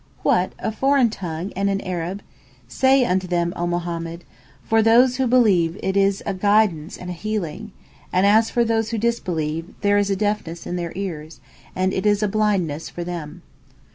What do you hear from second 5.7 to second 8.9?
it is a guidance and a healing; and as for those